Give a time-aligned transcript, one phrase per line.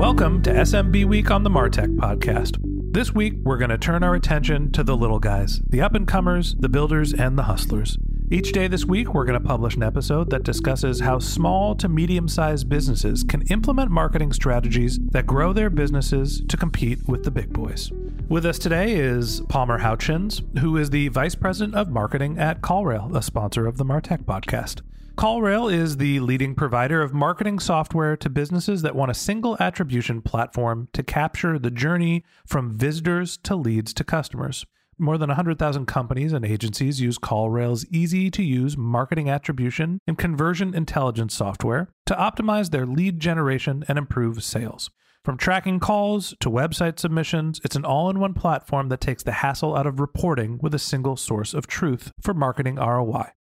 [0.00, 2.56] Welcome to SMB Week on the Martech Podcast.
[2.94, 6.08] This week, we're going to turn our attention to the little guys, the up and
[6.08, 7.98] comers, the builders, and the hustlers.
[8.30, 11.86] Each day this week, we're going to publish an episode that discusses how small to
[11.86, 17.30] medium sized businesses can implement marketing strategies that grow their businesses to compete with the
[17.30, 17.92] big boys.
[18.26, 23.14] With us today is Palmer Houchins, who is the Vice President of Marketing at CallRail,
[23.14, 24.80] a sponsor of the Martech podcast.
[25.20, 30.22] CallRail is the leading provider of marketing software to businesses that want a single attribution
[30.22, 34.64] platform to capture the journey from visitors to leads to customers.
[34.98, 40.74] More than 100,000 companies and agencies use CallRail's easy to use marketing attribution and conversion
[40.74, 44.88] intelligence software to optimize their lead generation and improve sales.
[45.22, 49.32] From tracking calls to website submissions, it's an all in one platform that takes the
[49.32, 53.32] hassle out of reporting with a single source of truth for marketing ROI.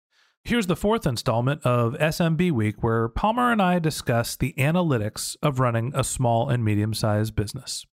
[0.49, 5.61] Here's the fourth installment of SMB Week, where Palmer and I discuss the analytics of
[5.61, 7.85] running a small and medium sized business.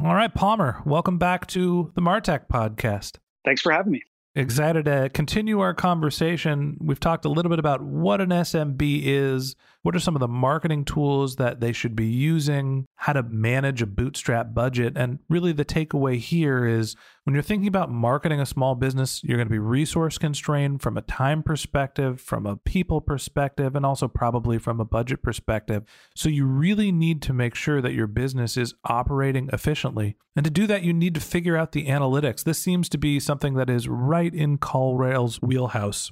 [0.00, 3.16] All right, Palmer, welcome back to the Martech podcast.
[3.44, 4.02] Thanks for having me.
[4.36, 6.76] Excited to continue our conversation.
[6.80, 10.28] We've talked a little bit about what an SMB is, what are some of the
[10.28, 14.92] marketing tools that they should be using, how to manage a bootstrap budget.
[14.94, 16.94] And really, the takeaway here is
[17.28, 20.96] when you're thinking about marketing a small business, you're going to be resource constrained from
[20.96, 25.84] a time perspective, from a people perspective, and also probably from a budget perspective.
[26.16, 30.16] So, you really need to make sure that your business is operating efficiently.
[30.36, 32.44] And to do that, you need to figure out the analytics.
[32.44, 36.10] This seems to be something that is right in CallRail's wheelhouse.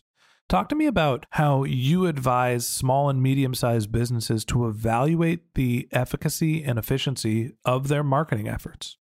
[0.50, 5.88] Talk to me about how you advise small and medium sized businesses to evaluate the
[5.92, 8.98] efficacy and efficiency of their marketing efforts.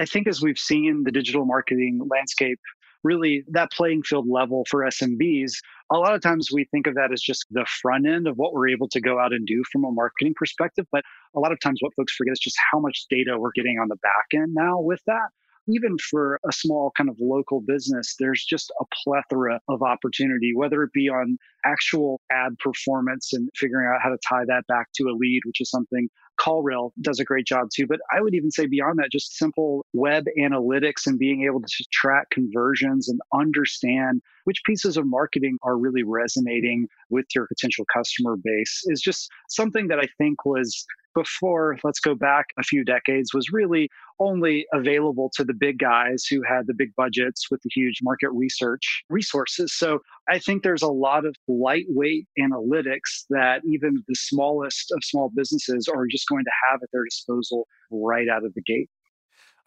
[0.00, 2.58] I think as we've seen the digital marketing landscape,
[3.02, 5.52] really that playing field level for SMBs,
[5.90, 8.52] a lot of times we think of that as just the front end of what
[8.52, 10.86] we're able to go out and do from a marketing perspective.
[10.92, 11.02] But
[11.34, 13.88] a lot of times what folks forget is just how much data we're getting on
[13.88, 15.28] the back end now with that
[15.68, 20.82] even for a small kind of local business, there's just a plethora of opportunity, whether
[20.82, 25.04] it be on actual ad performance and figuring out how to tie that back to
[25.04, 26.08] a lead, which is something
[26.40, 27.86] CallRail does a great job too.
[27.86, 31.84] But I would even say beyond that, just simple web analytics and being able to
[31.92, 38.36] track conversions and understand which pieces of marketing are really resonating with your potential customer
[38.42, 40.84] base is just something that I think was
[41.14, 46.24] before, let's go back a few decades, was really only available to the big guys
[46.24, 49.72] who had the big budgets with the huge market research resources.
[49.74, 55.30] So I think there's a lot of lightweight analytics that even the smallest of small
[55.34, 58.88] businesses are just going to have at their disposal right out of the gate.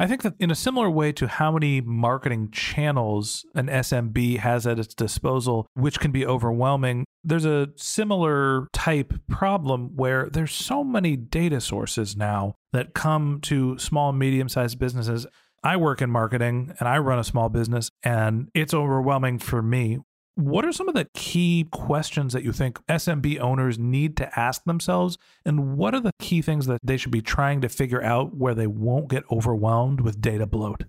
[0.04, 4.68] I think that in a similar way to how many marketing channels an SMB has
[4.68, 10.84] at its disposal, which can be overwhelming, there's a similar type problem where there's so
[10.84, 15.26] many data sources now that come to small and medium sized businesses.
[15.64, 20.00] I work in marketing and I run a small business, and it's overwhelming for me.
[20.36, 24.64] What are some of the key questions that you think SMB owners need to ask
[24.64, 25.20] themselves?
[25.46, 28.56] And what are the key things that they should be trying to figure out where
[28.56, 30.86] they won't get overwhelmed with data bloat?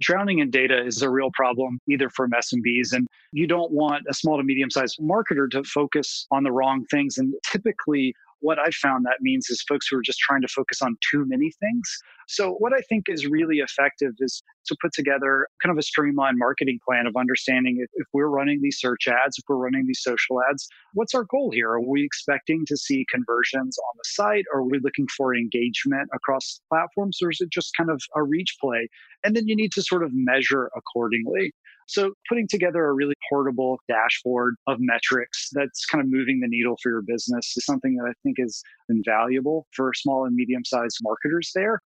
[0.00, 4.12] Drowning in data is a real problem, either from SMBs, and you don't want a
[4.12, 7.16] small to medium sized marketer to focus on the wrong things.
[7.16, 10.82] And typically, what I've found that means is folks who are just trying to focus
[10.82, 15.48] on too many things So, what I think is really effective is to put together
[15.62, 19.38] kind of a streamlined marketing plan of understanding if, if, we're running these search ads,
[19.38, 21.70] if we're running these social ads, what's our goal here?
[21.70, 24.44] Are we expecting to see conversions on the site?
[24.54, 27.18] Are we looking for engagement across platforms?
[27.22, 28.88] Or is it just kind of a reach play?
[29.22, 31.52] And then you need to sort of measure accordingly.
[31.86, 36.76] So, putting together a really portable dashboard of metrics that's kind of moving the needle
[36.82, 40.98] for your business is something that I think is invaluable for small and medium sized
[41.02, 41.80] marketers there.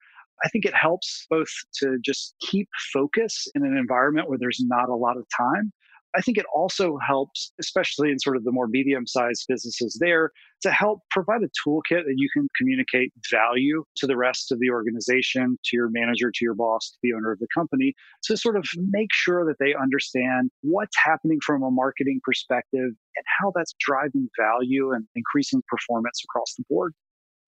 [0.45, 1.51] I think it helps both
[1.81, 5.73] to just keep focus in an environment where there's not a lot of time.
[6.17, 10.33] I think it also helps, especially in sort of the more medium sized businesses there,
[10.63, 14.71] to help provide a toolkit that you can communicate value to the rest of the
[14.71, 17.95] organization, to your manager, to your boss, to the owner of the company,
[18.25, 23.25] to sort of make sure that they understand what's happening from a marketing perspective and
[23.41, 26.95] how that's driving value and increasing performance across the board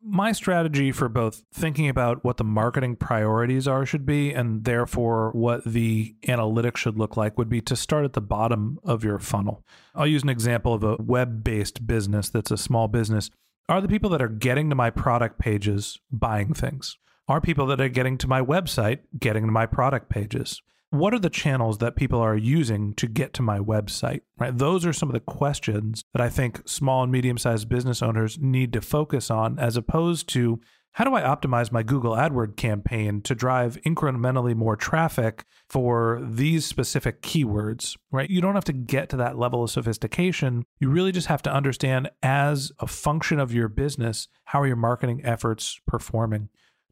[0.03, 5.31] my strategy for both thinking about what the marketing priorities are should be and therefore
[5.33, 9.19] what the analytics should look like would be to start at the bottom of your
[9.19, 9.65] funnel.
[9.95, 13.31] I'll use an example of a web based business that's a small business.
[13.69, 16.97] Are the people that are getting to my product pages buying things?
[17.29, 20.63] Are people that are getting to my website getting to my product pages?
[20.91, 24.57] What are the channels that people are using to get to my website right?
[24.57, 28.39] Those are some of the questions that i think small and medium sized business owners
[28.41, 30.61] need to focus on as opposed to
[30.93, 36.67] how do i optimize my google adword campaign to drive incrementally more traffic for these
[36.67, 38.29] specific keywords right?
[38.29, 40.65] You don't have to get to that level of sophistication.
[40.81, 44.77] You really just have to understand as a function of your business how are your
[44.77, 46.49] marketing efforts performing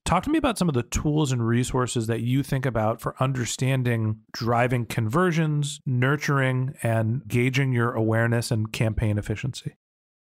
[0.08, 3.14] Talk to me about some of the tools and resources that you think about for
[3.20, 9.76] understanding driving conversions, nurturing, and gauging your awareness and campaign efficiency.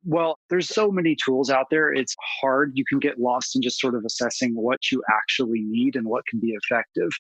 [0.04, 1.94] Well, there's so many tools out there.
[1.94, 2.72] It's hard.
[2.74, 6.26] You can get lost in just sort of assessing what you actually need and what
[6.26, 7.12] can be effective.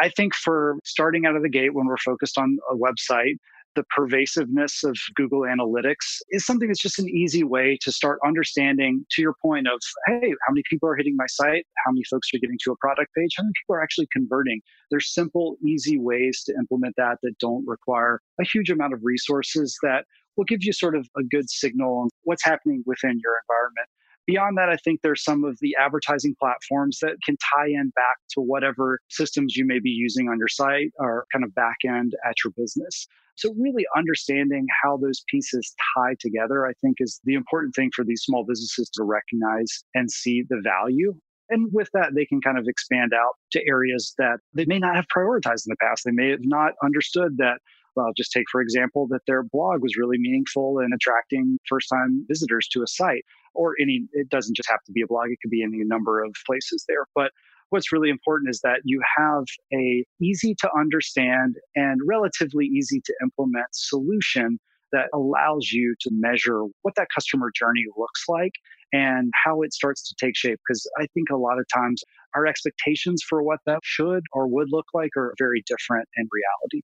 [0.00, 3.36] I think for starting out of the gate when we're focused on a website,
[3.76, 9.04] the pervasiveness of Google Analytics is something that's just an easy way to start understanding,
[9.12, 11.64] to your point of, hey, how many people are hitting my site?
[11.84, 13.30] How many folks are getting to a product page?
[13.36, 14.60] How many people are actually converting?
[14.90, 19.76] There's simple, easy ways to implement that that don't require a huge amount of resources
[19.82, 20.04] that
[20.36, 23.88] will give you sort of a good signal on what's happening within your environment.
[24.26, 28.16] Beyond that, I think there's some of the advertising platforms that can tie in back
[28.34, 32.14] to whatever systems you may be using on your site or kind of back end
[32.24, 33.08] at your business.
[33.40, 38.04] So, really understanding how those pieces tie together, I think, is the important thing for
[38.04, 41.14] these small businesses to recognize and see the value.
[41.48, 44.94] And with that, they can kind of expand out to areas that they may not
[44.94, 46.02] have prioritized in the past.
[46.04, 47.58] They may have not understood that
[47.96, 52.24] well, just take, for example, that their blog was really meaningful in attracting first time
[52.28, 55.38] visitors to a site or any, it doesn't just have to be a blog, it
[55.42, 57.06] could be any number of places there.
[57.16, 57.32] But
[57.70, 63.14] what's really important is that you have a easy to understand and relatively easy to
[63.22, 64.58] implement solution
[64.92, 68.52] that allows you to measure what that customer journey looks like
[68.92, 70.58] and how it starts to take shape.
[70.66, 72.02] Because I think a lot of times
[72.34, 76.82] our expectations for what that should or would look like are very different in reality.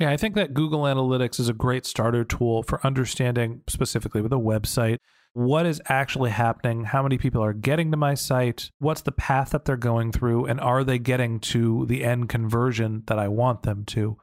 [0.00, 4.32] Yeah, I think that Google Analytics is a great starter tool for understanding, specifically with
[4.32, 4.96] a website,
[5.34, 9.50] what is actually happening, how many people are getting to my site, what's the path
[9.50, 13.62] that they're going through, and are they getting to the end conversion that I want
[13.62, 14.16] them to.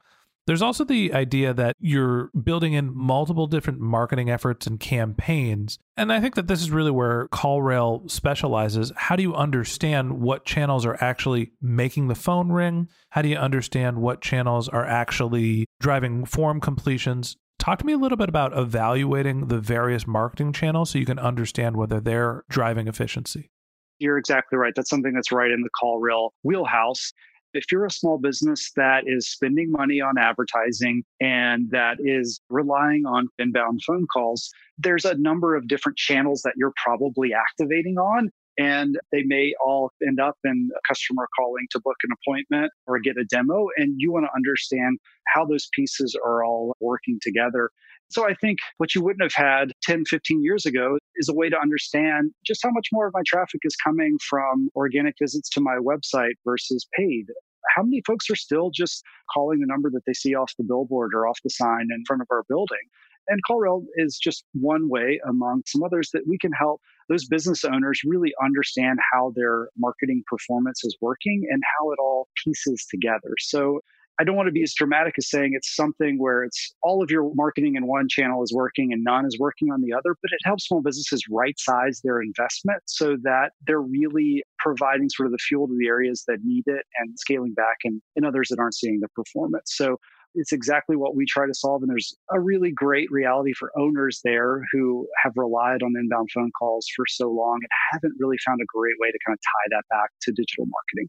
[0.46, 5.78] There's also the idea that you're building in multiple different marketing efforts and campaigns.
[5.96, 8.90] And I think that this is really where CallRail specializes.
[8.96, 12.88] How do you understand what channels are actually making the phone ring?
[13.10, 17.36] How do you understand what channels are actually driving form completions?
[17.60, 21.18] Talk to me a little bit about evaluating the various marketing channels so you can
[21.18, 23.50] understand whether they're driving efficiency.
[23.98, 24.72] You're exactly right.
[24.74, 27.12] That's something that's right in the call CallRail wheelhouse.
[27.52, 33.04] If you're a small business that is spending money on advertising and that is relying
[33.04, 38.30] on inbound phone calls, there's a number of different channels that you're probably activating on
[38.60, 42.98] and they may all end up in a customer calling to book an appointment or
[42.98, 44.98] get a demo and you want to understand
[45.34, 47.70] how those pieces are all working together
[48.10, 51.48] so I think what you wouldn't have had 10, 15 years ago is a way
[51.48, 55.60] to understand just how much more of my traffic is coming from organic visits to
[55.60, 57.26] my website versus paid.
[57.76, 61.12] How many folks are still just calling the number that they see off the billboard
[61.14, 62.82] or off the sign in front of our building?
[63.28, 67.64] And CallRail is just one way among some others that we can help those business
[67.64, 73.34] owners really understand how their marketing performance is working and how it all pieces together.
[73.40, 73.80] So
[74.20, 77.10] I don't want to be as dramatic as saying it's something where it's all of
[77.10, 80.30] your marketing in one channel is working and none is working on the other, but
[80.30, 85.32] it helps small businesses right size their investment so that they're really providing sort of
[85.32, 88.58] the fuel to the areas that need it and scaling back and in others that
[88.58, 89.74] aren't seeing the performance.
[89.74, 89.96] So
[90.34, 91.82] it's exactly what we try to solve.
[91.82, 96.50] And there's a really great reality for owners there who have relied on inbound phone
[96.58, 99.76] calls for so long and haven't really found a great way to kind of tie
[99.76, 101.08] that back to digital marketing.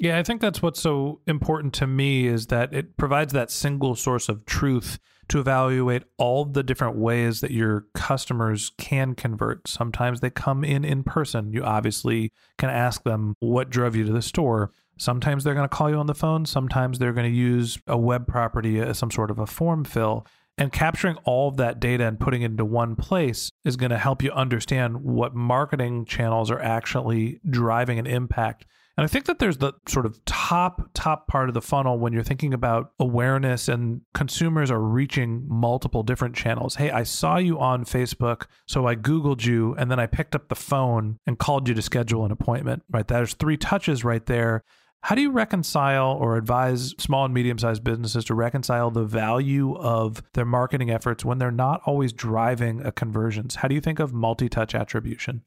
[0.00, 3.96] Yeah, I think that's what's so important to me is that it provides that single
[3.96, 4.98] source of truth
[5.28, 9.66] to evaluate all the different ways that your customers can convert.
[9.68, 11.52] Sometimes they come in in person.
[11.52, 14.70] You obviously can ask them what drove you to the store.
[14.98, 16.44] Sometimes they're going to call you on the phone.
[16.44, 20.26] Sometimes they're going to use a web property as some sort of a form fill.
[20.56, 23.98] And capturing all of that data and putting it into one place is going to
[23.98, 28.66] help you understand what marketing channels are actually driving an impact
[28.98, 32.12] and I think that there's the sort of top, top part of the funnel when
[32.12, 36.74] you're thinking about awareness and consumers are reaching multiple different channels.
[36.74, 40.48] Hey, I saw you on Facebook, so I Googled you and then I picked up
[40.48, 43.06] the phone and called you to schedule an appointment, right?
[43.06, 44.64] There's three touches right there.
[45.02, 49.76] How do you reconcile or advise small and medium sized businesses to reconcile the value
[49.76, 53.54] of their marketing efforts when they're not always driving a conversions?
[53.56, 55.42] How do you think of multi touch attribution?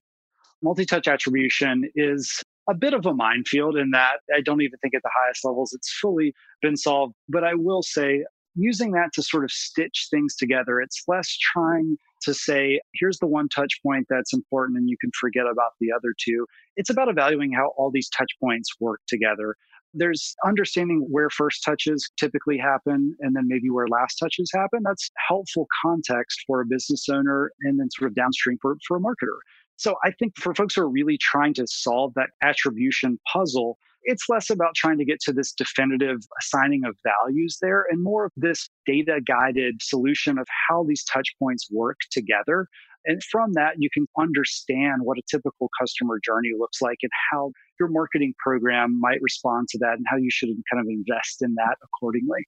[0.63, 4.93] Multi touch attribution is a bit of a minefield in that I don't even think
[4.95, 7.13] at the highest levels it's fully been solved.
[7.27, 8.23] But I will say,
[8.55, 13.27] using that to sort of stitch things together, it's less trying to say, here's the
[13.27, 16.45] one touch point that's important and you can forget about the other two.
[16.75, 19.55] It's about evaluating how all these touch points work together.
[19.93, 24.81] There's understanding where first touches typically happen and then maybe where last touches happen.
[24.83, 29.01] That's helpful context for a business owner and then sort of downstream for, for a
[29.01, 29.39] marketer.
[29.77, 34.29] So I think for folks who are really trying to solve that attribution puzzle, it's
[34.29, 38.31] less about trying to get to this definitive assigning of values there and more of
[38.35, 42.67] this data guided solution of how these touch points work together.
[43.05, 47.51] And from that, you can understand what a typical customer journey looks like and how
[47.79, 51.55] your marketing program might respond to that and how you should kind of invest in
[51.55, 52.45] that accordingly.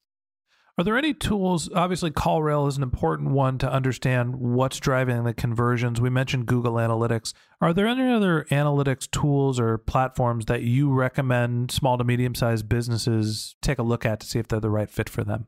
[0.76, 1.70] Are there any tools?
[1.72, 6.00] Obviously, CallRail is an important one to understand what's driving the conversions.
[6.00, 7.32] We mentioned Google Analytics.
[7.60, 12.68] Are there any other analytics tools or platforms that you recommend small to medium sized
[12.68, 15.46] businesses take a look at to see if they're the right fit for them?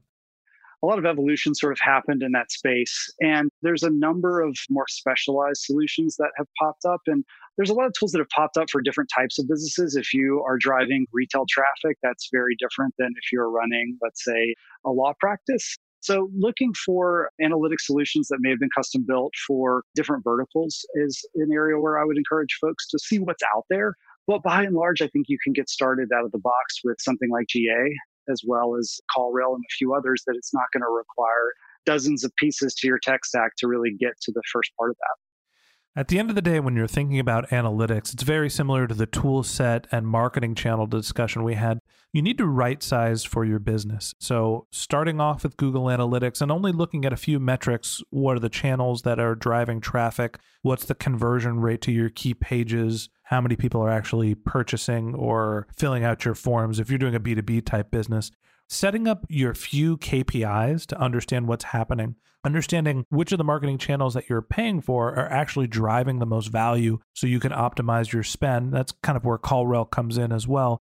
[0.87, 3.12] A lot of evolution sort of happened in that space.
[3.21, 7.00] And there's a number of more specialized solutions that have popped up.
[7.07, 7.25] And
[7.57, 9.97] there's a lot of tools that have popped up for different types of businesses.
[9.97, 14.55] If you are driving retail traffic, that's very different than if you're running, let's say,
[14.85, 15.76] a law practice.
[16.00, 21.26] So, looking for analytic solutions that may have been custom built for different verticals is
[21.35, 23.95] an area where I would encourage folks to see what's out there.
[24.28, 26.99] But by and large, I think you can get started out of the box with
[27.00, 27.93] something like GA,
[28.30, 31.52] as well as CallRail and a few others that it's not going to require
[31.85, 34.97] dozens of pieces to your tech stack to really get to the first part of
[34.97, 36.00] that.
[36.00, 38.95] At the end of the day, when you're thinking about analytics, it's very similar to
[38.95, 41.80] the tool set and marketing channel discussion we had.
[42.16, 44.14] You need to right size for your business.
[44.18, 48.40] So, starting off with Google Analytics and only looking at a few metrics what are
[48.40, 50.38] the channels that are driving traffic?
[50.62, 53.11] What's the conversion rate to your key pages?
[53.25, 57.20] How many people are actually purchasing or filling out your forms if you're doing a
[57.20, 58.30] B2B type business?
[58.68, 64.14] setting up your few KPIs to understand what's happening, understanding which of the marketing channels
[64.14, 68.25] that you're paying for are actually driving the most value so you can optimize your
[68.25, 68.73] spend.
[68.73, 70.80] That's kind of where CallRail comes in as well.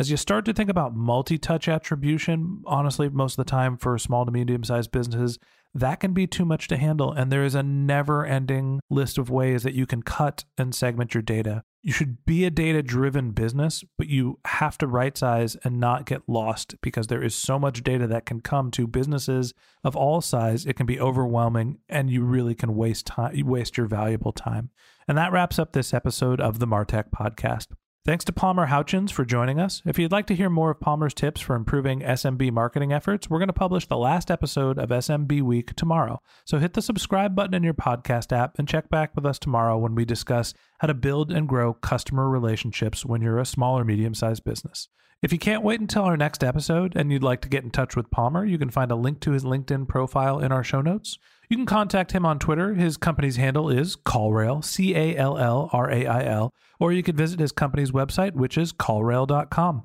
[0.00, 3.98] As you start to think about multi touch attribution, honestly, most of the time for
[3.98, 5.38] small to medium sized businesses,
[5.74, 7.12] that can be too much to handle.
[7.12, 11.12] And there is a never ending list of ways that you can cut and segment
[11.12, 11.64] your data.
[11.82, 16.06] You should be a data driven business, but you have to right size and not
[16.06, 19.52] get lost because there is so much data that can come to businesses
[19.84, 20.64] of all size.
[20.64, 24.70] It can be overwhelming and you really can waste time, waste your valuable time.
[25.06, 27.66] And that wraps up this episode of the Martech podcast.
[28.06, 29.82] Thanks to Palmer Houchins for joining us.
[29.84, 33.38] If you'd like to hear more of Palmer's tips for improving SMB marketing efforts, we're
[33.38, 36.22] going to publish the last episode of SMB Week tomorrow.
[36.46, 39.76] So hit the subscribe button in your podcast app and check back with us tomorrow
[39.76, 43.84] when we discuss how to build and grow customer relationships when you're a small or
[43.84, 44.88] medium sized business.
[45.22, 47.94] If you can't wait until our next episode and you'd like to get in touch
[47.94, 51.18] with Palmer, you can find a link to his LinkedIn profile in our show notes.
[51.50, 52.72] You can contact him on Twitter.
[52.72, 57.02] His company's handle is CallRail, C A L L R A I L, or you
[57.02, 59.84] could visit his company's website, which is callrail.com.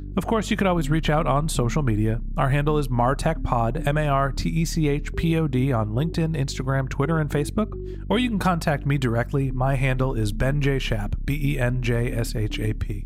[0.17, 2.19] Of course, you could always reach out on social media.
[2.35, 5.91] Our handle is MarTechPod, M A R T E C H P O D, on
[5.91, 7.73] LinkedIn, Instagram, Twitter, and Facebook.
[8.09, 9.51] Or you can contact me directly.
[9.51, 10.79] My handle is Ben J.
[10.79, 13.05] Shap, B E N J S H A P.